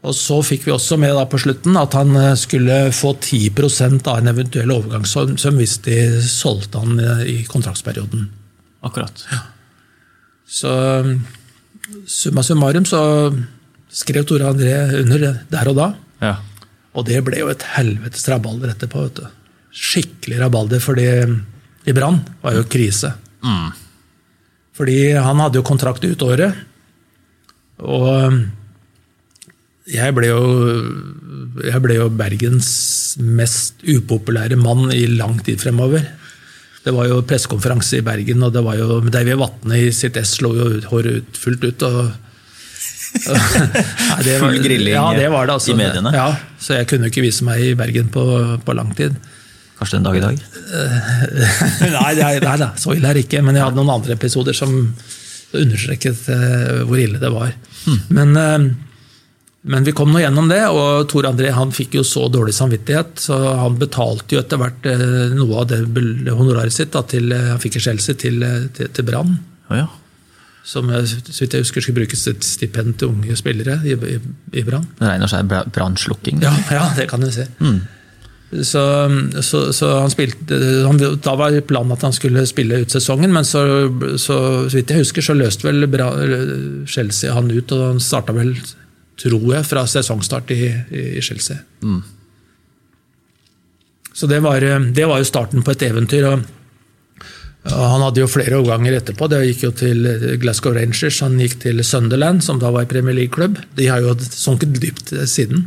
Og 0.00 0.14
så 0.16 0.38
fikk 0.40 0.64
vi 0.64 0.72
også 0.72 0.96
med 0.96 1.18
på 1.28 1.38
slutten 1.38 1.76
at 1.76 1.92
han 1.92 2.16
skulle 2.36 2.90
få 2.92 3.14
10% 3.20 4.06
av 4.08 4.18
en 4.18 4.30
eventuell 4.32 4.72
overgangssum 4.72 5.58
hvis 5.60 5.76
de 5.84 5.96
solgte 6.24 6.80
han 6.80 7.00
i 7.28 7.42
kontraktsperioden. 7.44 8.30
Akkurat. 8.80 9.24
Så 10.48 10.72
summa 12.08 12.42
summarum 12.42 12.84
så 12.88 13.02
skrev 13.90 14.26
Tore 14.28 14.48
André 14.50 14.74
under 15.00 15.26
der 15.50 15.70
og 15.72 15.76
da. 15.78 15.88
Ja. 16.22 16.36
Og 16.94 17.06
det 17.06 17.20
ble 17.26 17.42
jo 17.42 17.50
et 17.52 17.66
helvetes 17.76 18.26
rabalder 18.30 18.72
etterpå. 18.74 19.04
vet 19.06 19.20
du. 19.20 19.26
Skikkelig 19.70 20.40
rabalder, 20.40 20.82
fordi 20.82 21.06
i 21.86 21.94
Brann 21.96 22.20
var 22.42 22.56
jo 22.56 22.66
krise. 22.70 23.12
Fordi 24.76 25.12
han 25.14 25.42
hadde 25.42 25.60
jo 25.60 25.66
kontrakt 25.66 26.04
ut 26.04 26.22
året. 26.26 26.56
Og 27.80 28.40
jeg 29.90 30.14
ble 30.14 30.30
jo, 30.30 30.40
jeg 31.64 31.82
ble 31.82 31.98
jo 31.98 32.08
Bergens 32.14 32.70
mest 33.20 33.82
upopulære 33.86 34.58
mann 34.60 34.90
i 34.94 35.06
lang 35.10 35.38
tid 35.44 35.60
fremover. 35.62 36.04
Det 36.84 36.94
var 36.96 37.10
jo 37.10 37.22
pressekonferanse 37.28 37.98
i 37.98 38.04
Bergen, 38.04 38.42
og 38.46 38.54
det 38.54 38.62
var 38.64 38.78
jo 38.80 39.00
David 39.12 39.40
Vatne 39.40 39.82
i 39.82 39.90
sitt 39.92 40.16
ess 40.16 40.38
slo 40.38 40.54
jo 40.56 40.68
håret 40.88 41.20
ut, 41.20 41.40
fullt 41.40 41.66
ut. 41.66 41.82
og 41.88 42.29
Nei, 43.28 44.22
var- 44.24 44.40
Full 44.46 44.58
grilling 44.64 44.94
ja, 44.94 45.04
det 45.16 45.28
var 45.32 45.46
det, 45.50 45.56
altså. 45.58 45.74
i 45.74 45.78
mediene. 45.78 46.12
Ja, 46.16 46.28
så 46.60 46.78
jeg 46.78 46.88
kunne 46.90 47.10
ikke 47.12 47.24
vise 47.24 47.44
meg 47.46 47.60
i 47.64 47.74
Bergen 47.78 48.08
på, 48.14 48.24
på 48.64 48.76
lang 48.76 48.92
tid. 48.98 49.16
Kanskje 49.80 49.96
en 50.00 50.04
dag 50.08 50.16
i 50.18 50.24
dag? 50.24 50.42
nei, 51.96 52.10
det 52.18 52.26
er- 52.26 52.44
nei 52.44 52.56
da, 52.60 52.70
så 52.80 52.92
ille 52.96 53.08
er 53.10 53.16
det 53.20 53.26
ikke. 53.28 53.40
Men 53.46 53.56
jeg 53.56 53.64
hadde 53.68 53.80
noen 53.80 53.94
andre 53.98 54.16
episoder 54.18 54.56
som 54.56 54.74
understreket 55.56 56.28
uh, 56.30 56.84
hvor 56.86 57.00
ille 57.00 57.18
det 57.18 57.30
var. 57.34 57.50
Men, 58.14 58.36
uh, 58.36 58.70
Men 59.62 59.84
vi 59.84 59.92
kom 59.92 60.08
nå 60.12 60.20
gjennom 60.22 60.46
det, 60.48 60.60
og 60.72 61.02
Tor 61.10 61.26
André 61.28 61.50
han 61.52 61.72
fikk 61.76 61.98
jo 61.98 62.04
så 62.06 62.22
dårlig 62.32 62.54
samvittighet, 62.56 63.18
så 63.20 63.36
han 63.60 63.74
betalte 63.80 64.32
jo 64.36 64.40
etter 64.40 64.56
hvert 64.60 64.86
uh, 64.88 65.34
noe 65.36 65.58
av 65.60 65.66
det 65.68 65.82
honoraret 66.32 66.72
sitt 66.72 66.94
da, 66.94 67.02
til, 67.04 67.26
eh, 67.36 67.50
han 67.50 67.60
fikk 67.60 67.76
i 67.76 67.82
Chelsea 67.84 68.16
til, 68.16 68.38
eh, 68.46 68.62
til, 68.72 68.88
til 68.96 69.04
Brann. 69.10 69.34
Oh, 69.68 69.76
ja. 69.76 69.84
Som 70.66 70.90
jeg, 70.92 71.06
så 71.08 71.44
vidt 71.44 71.54
jeg 71.56 71.64
husker 71.64 71.84
skulle 71.84 72.02
brukes 72.02 72.26
et 72.28 72.44
stipend 72.44 72.98
til 73.00 73.14
unge 73.14 73.36
spillere 73.38 73.78
i, 73.86 73.94
i, 73.96 74.18
i 74.60 74.64
Brann. 74.66 74.84
Det 74.98 75.08
regner 75.08 75.30
seg 75.30 75.48
brannslukking. 75.72 76.42
Ja, 76.44 76.52
ja, 76.70 76.84
det 76.98 77.08
kan 77.10 77.24
du 77.24 77.30
se. 77.32 77.46
Så, 78.66 78.82
så, 79.46 79.60
så 79.72 79.88
han 80.00 80.10
spilte 80.10 80.56
han, 80.82 80.98
Da 81.22 81.36
var 81.38 81.54
planen 81.62 81.94
at 81.94 82.02
han 82.02 82.14
skulle 82.14 82.42
spille 82.50 82.80
ut 82.82 82.90
sesongen, 82.90 83.30
men 83.32 83.46
så, 83.46 83.62
så, 84.18 84.38
vidt 84.72 84.90
jeg 84.90 85.04
husker, 85.04 85.22
så 85.22 85.36
løste 85.38 85.68
vel 85.68 85.86
Bra, 85.90 86.10
Chelsea 86.90 87.34
han 87.34 87.50
ut, 87.50 87.72
og 87.76 87.84
han 87.92 88.02
starta 88.02 88.34
vel, 88.34 88.56
tror 89.22 89.52
jeg, 89.54 89.68
fra 89.70 89.86
sesongstart 89.88 90.50
i, 90.56 90.64
i 90.90 91.22
Chelsea. 91.22 91.60
Så 94.12 94.26
det 94.26 94.42
var, 94.44 94.66
det 94.92 95.06
var 95.06 95.22
jo 95.22 95.28
starten 95.30 95.62
på 95.64 95.72
et 95.72 95.86
eventyr. 95.86 96.26
og 96.28 96.42
han 97.68 98.00
hadde 98.06 98.22
jo 98.22 98.26
flere 98.30 98.56
overganger 98.56 98.96
etterpå. 99.00 99.28
Det 99.28 99.42
gikk 99.50 99.66
jo 99.66 99.70
til 99.76 100.06
Glasgow 100.40 100.72
Rangers, 100.74 101.18
han 101.20 101.36
gikk 101.38 101.58
til 101.60 101.82
Sunderland, 101.84 102.40
som 102.42 102.58
da 102.58 102.70
var 102.72 102.86
i 102.86 102.90
Premier 102.90 103.14
League-klubb. 103.18 103.58
De 103.76 103.86
har 103.92 104.00
jo 104.00 104.14
sunket 104.18 104.72
dypt 104.80 105.12
siden. 105.28 105.66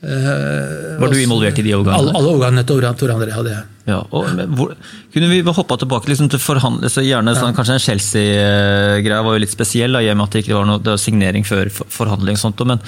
Eh, 0.00 1.00
Var 1.00 1.10
du 1.10 1.18
involvert 1.22 1.58
i 1.58 1.62
de 1.66 1.72
alle, 1.74 1.82
overgangene? 1.82 2.14
alle 2.16 2.30
overgangene 2.30 2.64
til 2.68 2.80
Tor- 3.00 3.12
André 3.16 3.32
hadde 3.34 3.50
jeg. 3.50 3.64
Ja, 3.88 3.98
og, 4.14 4.28
men 4.36 4.52
hvor, 4.54 4.74
kunne 5.14 5.28
vi 5.32 5.40
hoppa 5.42 5.76
tilbake 5.80 6.08
liksom, 6.12 6.28
til 6.30 6.38
forhandle, 6.38 6.90
så 6.92 7.02
gjerne 7.02 7.34
sånn, 7.34 7.54
Kanskje 7.56 7.78
en 7.78 7.82
Chelsea-greia 7.82 9.22
var 9.26 9.34
jo 9.34 9.42
litt 9.42 9.50
spesiell, 9.54 9.96
da, 9.96 10.02
i 10.04 10.10
og 10.12 10.20
med 10.20 10.28
at 10.28 10.36
det 10.36 10.44
ikke 10.44 10.54
var 10.58 10.68
noe 10.68 10.78
det 10.84 10.92
var 10.94 11.00
signering 11.02 11.44
før 11.48 11.70
forhandling. 11.72 12.36
og 12.38 12.42
sånt, 12.44 12.64
Men 12.68 12.80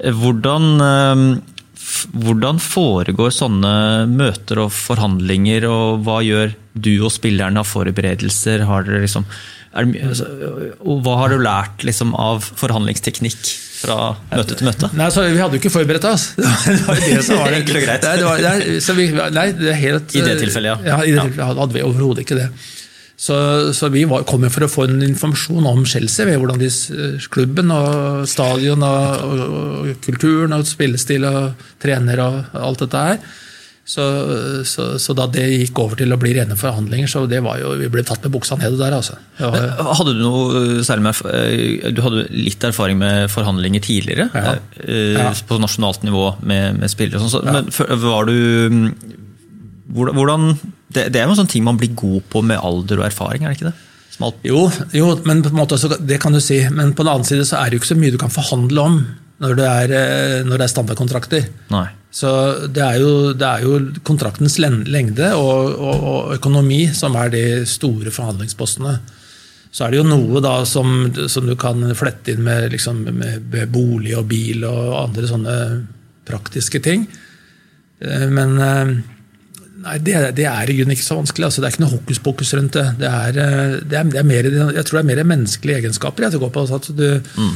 eh, 0.00 0.14
hvordan, 0.14 0.70
eh, 0.80 1.24
hvordan 2.12 2.60
foregår 2.62 3.32
sånne 3.34 3.74
møter 4.10 4.60
og 4.64 4.72
forhandlinger, 4.74 5.66
og 5.70 6.04
hva 6.06 6.20
gjør 6.24 6.54
du 6.74 6.94
og 7.04 7.12
spillerne 7.14 7.62
av 7.62 7.68
forberedelser? 7.70 8.64
Har 8.68 8.86
dere 8.86 9.02
liksom, 9.04 9.26
altså, 9.74 10.28
og 10.82 11.04
hva 11.04 11.16
har 11.22 11.34
du 11.34 11.44
lært 11.44 11.86
liksom, 11.86 12.14
av 12.18 12.44
forhandlingsteknikk 12.44 13.50
fra 13.84 13.98
møte 14.32 14.58
til 14.58 14.70
møte? 14.70 14.92
Nei, 14.98 15.10
så 15.14 15.26
Vi 15.26 15.40
hadde 15.40 15.58
jo 15.58 15.62
ikke 15.62 15.74
forberedt 15.74 16.08
oss. 16.10 16.30
Det 16.38 16.78
var 16.86 17.02
det, 17.02 17.18
som 17.26 17.42
var 17.42 17.50
det. 17.50 17.62
Enkelt 17.62 17.80
og 17.80 17.86
greit. 17.88 18.06
Nei, 18.06 18.14
det 18.20 18.30
var, 18.30 18.46
nei, 18.46 18.78
vi, 19.00 19.10
nei, 19.40 19.48
det 19.58 19.76
helt, 19.82 20.16
I 20.16 20.24
det 20.24 20.38
tilfellet, 20.44 20.72
ja. 20.72 20.94
ja. 20.94 21.02
I 21.02 21.14
det 21.16 21.28
tilfellet 21.28 21.62
hadde 21.64 21.78
vi 21.78 21.86
overhodet 21.86 22.26
ikke 22.26 22.40
det. 22.40 22.48
Så, 23.16 23.36
så 23.72 23.88
vi 23.94 24.02
var, 24.10 24.24
kom 24.26 24.42
jo 24.42 24.50
for 24.50 24.66
å 24.66 24.70
få 24.72 24.84
en 24.88 25.02
informasjon 25.06 25.66
om 25.70 25.84
Chelsea, 25.86 26.26
ved 26.26 26.40
hvordan 26.42 26.58
de, 26.58 26.70
klubben 27.30 27.70
og 27.70 28.24
stadion 28.28 28.82
og, 28.82 29.22
og, 29.22 29.42
og 29.84 29.92
kulturen 30.04 30.52
og 30.56 30.66
spillestil 30.66 31.24
og 31.30 31.66
trener 31.82 32.20
og 32.24 32.58
alt 32.58 32.82
dette 32.82 33.04
her. 33.08 33.20
Så, 33.86 34.00
så, 34.64 34.84
så 34.98 35.12
da 35.12 35.26
det 35.28 35.42
gikk 35.44 35.76
over 35.82 35.98
til 36.00 36.08
å 36.14 36.16
bli 36.16 36.30
rene 36.32 36.56
forhandlinger, 36.56 37.06
så 37.12 37.26
det 37.28 37.42
var 37.44 37.58
jo, 37.60 37.74
vi 37.76 37.90
ble 37.92 38.00
tatt 38.08 38.22
med 38.24 38.32
buksa 38.32 38.56
ned 38.56 38.78
der. 38.80 38.94
altså. 38.96 39.18
Var, 39.38 39.66
Hadde 40.00 40.14
du 40.16 40.22
noe 40.24 40.62
eh, 40.62 40.78
særlig 40.88 41.04
med 41.04 41.20
eh, 41.28 41.90
Du 41.92 42.00
hadde 42.00 42.24
litt 42.32 42.64
erfaring 42.64 42.96
med 43.02 43.28
forhandlinger 43.32 43.84
tidligere? 43.84 44.30
Ja. 44.32 44.54
eh, 44.88 45.18
Ja. 45.20 45.26
På 45.46 45.60
nasjonalt 45.60 46.00
nivå 46.08 46.30
med, 46.48 46.80
med 46.80 46.90
spillere 46.92 47.20
og 47.20 47.28
sånn. 47.28 47.44
så- 47.44 47.44
Men 47.44 48.00
var 48.08 48.24
du 48.24 48.34
mm, 48.72 48.88
hvordan, 49.94 50.52
det, 50.90 51.08
det 51.14 51.20
er 51.20 51.28
jo 51.28 51.34
en 51.34 51.40
sånn 51.42 51.50
ting 51.50 51.64
man 51.66 51.78
blir 51.78 51.94
god 51.94 52.24
på 52.32 52.42
med 52.42 52.58
alder 52.58 53.02
og 53.02 53.08
erfaring, 53.08 53.44
er 53.44 53.52
det 53.52 53.60
ikke 53.60 53.70
det? 53.70 53.76
Jo, 54.46 54.68
jo 54.94 55.10
men 55.26 55.42
på 55.42 55.50
en 55.50 55.58
måte 55.58 55.78
så, 55.80 55.90
det 55.98 56.20
kan 56.22 56.34
du 56.34 56.40
si. 56.42 56.60
Men 56.70 56.92
på 56.94 57.02
den 57.02 57.12
annen 57.16 57.26
side 57.26 57.46
så 57.48 57.58
er 57.58 57.70
det 57.70 57.78
jo 57.78 57.82
ikke 57.82 57.92
så 57.94 57.98
mye 57.98 58.14
du 58.14 58.20
kan 58.20 58.32
forhandle 58.32 58.84
om 58.84 59.00
når 59.42 59.56
det 59.58 59.66
er, 59.66 59.94
eh, 59.98 60.40
når 60.46 60.60
det 60.60 60.66
er 60.66 60.72
standardkontrakter. 60.72 61.46
nei. 61.74 61.88
Så 62.14 62.30
det 62.70 62.78
er 62.78 63.00
jo, 63.02 63.32
det 63.34 63.42
er 63.42 63.64
jo 63.66 63.78
kontraktens 64.06 64.60
lengde 64.62 65.32
og, 65.34 65.72
og, 65.74 66.04
og 66.12 66.34
økonomi 66.36 66.84
som 66.94 67.16
er 67.18 67.32
de 67.32 67.42
store 67.66 68.12
forhandlingspostene. 68.14 68.92
Så 69.74 69.82
er 69.82 69.90
det 69.90 69.98
jo 69.98 70.06
noe 70.06 70.38
da 70.38 70.60
som, 70.62 71.08
som 71.26 71.48
du 71.48 71.56
kan 71.58 71.82
flette 71.98 72.36
inn 72.36 72.44
med, 72.46 72.68
liksom, 72.70 73.02
med 73.18 73.56
bolig 73.74 74.14
og 74.14 74.28
bil 74.30 74.62
og 74.68 74.92
andre 75.00 75.26
sånne 75.26 75.56
praktiske 76.30 76.78
ting. 76.84 77.08
Eh, 77.98 78.28
Men 78.30 78.54
eh, 78.62 78.94
nei, 79.84 79.98
det, 80.04 80.16
det 80.38 80.48
er 80.50 80.70
i 80.70 80.76
grunnen 80.78 80.96
ikke 80.96 81.06
så 81.06 81.18
vanskelig. 81.18 81.48
Altså, 81.48 81.62
det 81.62 81.68
er 81.68 81.76
ikke 81.76 81.84
noe 81.84 81.94
hokus 81.94 82.20
pokus 82.24 82.54
rundt 82.56 82.78
det. 82.78 82.86
Det 83.02 83.10
er, 83.10 83.38
eh, 83.44 83.76
det 83.84 84.00
er, 84.00 84.10
det 84.10 84.20
er 84.20 84.28
mer, 84.28 84.50
jeg 84.50 84.88
tror 84.88 84.98
det 84.98 85.04
er 85.04 85.10
mer 85.12 85.30
menneskelige 85.34 85.80
egenskaper 85.82 86.26
jeg, 86.26 86.42
går 86.42 86.52
på. 86.54 86.64
Altså, 86.64 86.80
at 86.80 86.90
du, 86.98 87.54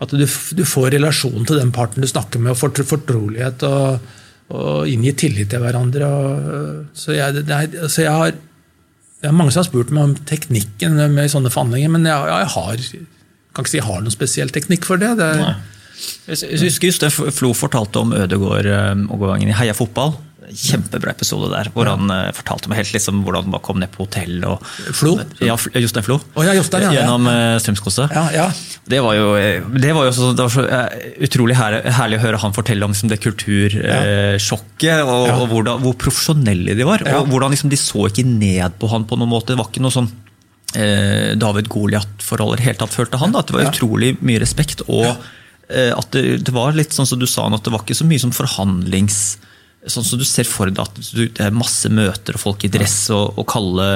at 0.00 0.16
du, 0.16 0.26
du 0.60 0.64
får 0.68 0.94
relasjon 0.96 1.48
til 1.48 1.60
den 1.60 1.72
parten 1.76 2.04
du 2.04 2.10
snakker 2.10 2.42
med, 2.42 2.54
og 2.54 2.60
får 2.60 2.84
fortrolighet. 2.88 3.66
Og, 3.68 4.16
og 4.50 4.88
inngir 4.90 5.14
tillit 5.18 5.52
til 5.52 5.62
hverandre. 5.62 6.06
Og, 6.06 6.86
så 6.98 7.14
jeg, 7.14 7.44
er, 7.46 7.68
altså 7.82 8.06
jeg 8.06 8.14
har 8.22 8.38
det 9.20 9.28
er 9.28 9.36
mange 9.36 9.52
som 9.52 9.60
har 9.60 9.68
spurt 9.68 9.90
meg 9.92 10.06
om 10.08 10.12
teknikken 10.24 10.94
med 11.12 11.28
sånne 11.28 11.50
forhandlinger, 11.52 11.90
men 11.92 12.06
jeg, 12.08 12.28
jeg 12.30 12.52
har 12.54 12.84
kan 13.50 13.64
ikke 13.64 13.72
si 13.72 13.80
jeg 13.80 13.86
har 13.88 14.00
noen 14.04 14.14
spesiell 14.14 14.52
teknikk 14.54 14.86
for 14.88 15.00
det. 15.00 15.10
det 15.18 15.28
er, 15.34 15.60
Jeg 16.30 16.60
husker 16.62 17.00
det 17.02 17.10
Flo 17.36 17.50
fortalte 17.56 18.00
om 18.00 18.14
Ødegård-overgangen 18.16 19.50
i 19.50 19.56
Heia 19.58 19.74
fotball. 19.76 20.14
Kjempebra 20.50 21.12
episode 21.12 21.50
der, 21.52 21.68
hvor 21.74 21.86
han 21.90 22.10
uh, 22.10 22.30
fortalte 22.34 22.70
meg 22.72 22.80
helt 22.80 22.94
liksom 22.96 23.20
hvordan 23.26 23.52
han 23.52 23.62
kom 23.62 23.78
ned 23.82 23.90
på 23.94 24.06
hotell. 24.06 24.38
Og, 24.48 24.64
Flo? 24.96 25.12
Ja, 25.44 25.54
Jostein 25.78 26.06
Flo. 26.06 26.16
Å 26.34 26.46
ja, 26.46 26.54
Jostein, 26.56 26.86
ja, 26.88 26.92
ja. 26.92 27.00
Gjennom 27.04 27.28
uh, 27.28 27.58
Strømskose. 27.62 28.08
ja, 28.14 28.24
ja. 28.34 28.46
Det 28.90 28.98
var 29.04 29.14
jo, 29.14 29.26
det 29.76 29.92
var 29.94 30.08
jo 30.08 30.12
så, 30.16 30.30
det 30.34 30.42
var 30.42 30.50
så 30.50 30.62
eh, 30.66 31.02
utrolig 31.22 31.54
her, 31.54 31.76
herlig 31.94 32.16
å 32.18 32.22
høre 32.24 32.38
han 32.42 32.54
fortelle 32.56 32.82
om 32.82 32.90
liksom, 32.90 33.10
det 33.12 33.20
kultursjokket, 33.22 35.02
og, 35.04 35.26
Ja. 35.28 35.36
og 35.36 35.48
hvordan, 35.52 35.82
hvor 35.84 35.94
profesjonelle 36.00 36.74
de 36.74 36.86
var. 36.88 37.04
Ja. 37.06 37.20
Og 37.20 37.28
hvordan 37.30 37.52
liksom, 37.54 37.70
de 37.70 37.78
så 37.78 38.08
ikke 38.08 38.24
ned 38.26 38.78
på 38.80 38.88
han 38.90 39.04
på 39.06 39.18
noen 39.20 39.30
måte. 39.30 39.52
Det 39.52 39.60
var 39.60 39.68
ikke 39.70 39.84
noe 39.84 39.94
sånn 39.94 40.08
eh, 40.74 41.36
David 41.38 41.68
Goliat-forholdet 41.70 42.64
helt 42.66 42.80
tatt, 42.82 42.96
følte 42.96 43.20
han. 43.20 43.30
Da. 43.36 43.44
At 43.44 43.52
det 43.52 43.58
var 43.58 43.68
Ja. 43.68 43.70
utrolig 43.76 44.16
mye 44.24 44.40
respekt. 44.42 44.82
og 44.88 45.06
eh, 45.68 45.92
at 45.94 46.10
det, 46.16 46.40
det 46.48 46.54
var 46.56 46.72
litt 46.74 46.90
sånn 46.96 47.06
som 47.06 47.20
du 47.20 47.28
sa, 47.30 47.46
at 47.46 47.62
det 47.64 47.70
var 47.72 47.84
ikke 47.84 47.94
så 48.00 48.08
mye 48.08 48.18
som 48.26 48.32
forhandlings... 48.34 49.38
Sånn 49.88 50.04
som 50.04 50.18
du 50.20 50.26
ser 50.28 50.44
for 50.44 50.68
deg 50.68 50.76
at 50.82 50.98
du, 51.00 51.22
det 51.32 51.40
er 51.40 51.54
masse 51.56 51.88
møter 51.88 52.36
og 52.36 52.42
folk 52.42 52.64
i 52.66 52.68
dress 52.72 53.06
og, 53.16 53.38
og 53.40 53.46
kalde, 53.48 53.86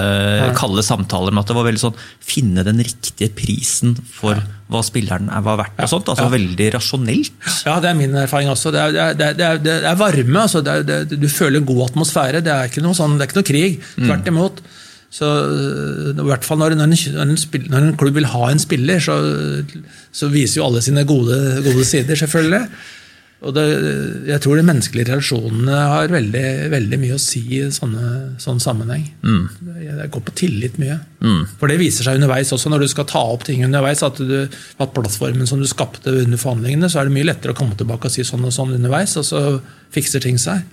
kalde 0.57 0.81
samtaler, 0.87 1.35
men 1.35 1.43
at 1.43 1.51
det 1.51 1.57
var 1.59 1.67
veldig 1.67 1.83
sånn 1.83 1.99
finne 2.25 2.65
den 2.65 2.81
riktige 2.81 3.29
prisen 3.37 3.93
for 4.17 4.41
hva 4.73 4.81
spilleren 4.87 5.29
er, 5.29 5.43
var 5.45 5.59
verdt. 5.61 5.83
og 5.85 5.91
sånt, 5.93 6.09
altså 6.09 6.25
Ja. 6.25 6.33
Veldig 6.33 6.71
rasjonelt. 6.79 7.37
Ja, 7.69 7.77
det 7.85 7.91
er 7.91 7.99
min 8.01 8.17
erfaring 8.17 8.49
også. 8.49 8.73
Det 8.73 8.81
er, 8.81 8.97
det 8.97 9.29
er, 9.29 9.37
det 9.37 9.45
er, 9.51 9.61
det 9.67 9.77
er 9.93 10.01
varme. 10.01 10.47
Altså. 10.47 10.65
Du 10.65 11.29
føler 11.29 11.61
en 11.61 11.69
god 11.69 11.91
atmosfære. 11.91 12.41
Det 12.49 12.55
er 12.55 12.73
ikke 12.73 12.83
noe, 12.85 12.97
sånn, 12.97 13.19
det 13.19 13.27
er 13.27 13.31
ikke 13.31 13.43
noe 13.43 13.51
krig. 13.53 13.79
Tvert 14.01 14.33
imot. 14.33 14.65
Så, 15.15 15.29
I 16.17 16.27
hvert 16.27 16.49
fall 16.49 16.59
når, 16.59 16.75
når, 16.81 16.91
en, 16.91 16.97
når, 17.15 17.29
en 17.37 17.39
spill, 17.39 17.69
når 17.71 17.85
en 17.91 17.97
klubb 18.01 18.17
vil 18.19 18.33
ha 18.33 18.49
en 18.51 18.59
spiller, 18.63 19.05
så, 19.05 19.21
så 20.11 20.33
viser 20.33 20.59
jo 20.63 20.67
alle 20.67 20.83
sine 20.83 21.05
gode, 21.07 21.37
gode 21.69 21.85
sider, 21.87 22.19
selvfølgelig. 22.19 22.65
Og 23.45 23.53
det, 23.53 23.65
jeg 24.31 24.41
tror 24.41 24.57
de 24.57 24.65
menneskelige 24.65 25.11
relasjonene 25.11 25.81
har 25.91 26.13
veldig, 26.13 26.45
veldig 26.73 26.99
mye 27.03 27.17
å 27.17 27.21
si 27.21 27.43
i 27.59 27.63
sånne, 27.75 28.13
sånn 28.41 28.63
sammenheng. 28.63 29.03
Det, 29.61 29.97
det 29.99 30.07
går 30.15 30.25
på 30.25 30.35
tillit 30.41 30.79
mye. 30.81 30.97
For 31.61 31.69
det 31.69 31.77
viser 31.83 32.09
seg 32.09 32.17
underveis 32.21 32.53
også, 32.57 32.73
når 32.73 32.87
du 32.87 32.89
skal 32.95 33.09
ta 33.11 33.21
opp 33.35 33.45
ting 33.45 33.65
underveis, 33.67 34.03
at, 34.07 34.17
du, 34.21 34.49
at 34.81 34.95
plattformen 34.97 35.49
som 35.51 35.61
du 35.61 35.69
skapte 35.69 36.13
under 36.25 36.41
forhandlingene, 36.41 36.89
så 36.89 37.03
er 37.03 37.11
det 37.11 37.17
mye 37.19 37.29
lettere 37.29 37.53
å 37.53 37.59
komme 37.59 37.77
tilbake 37.77 38.09
og 38.09 38.17
si 38.17 38.25
sånn 38.25 38.49
og 38.49 38.55
sånn 38.57 38.77
underveis, 38.79 39.17
og 39.21 39.29
så 39.29 39.45
fikser 39.95 40.25
ting 40.25 40.41
seg. 40.41 40.65